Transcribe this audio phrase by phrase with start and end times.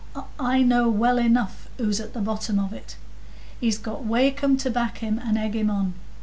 [0.39, 2.95] I know well enough who's at the bottom of it;
[3.59, 5.93] he's got Wakem to back him and egg him on.